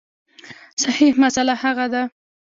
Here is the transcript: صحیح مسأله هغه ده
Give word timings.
صحیح 0.81 1.13
مسأله 1.23 1.53
هغه 1.63 1.85
ده 1.93 2.03